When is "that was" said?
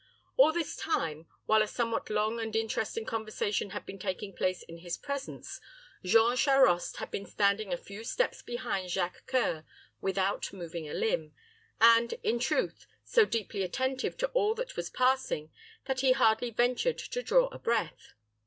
14.55-14.89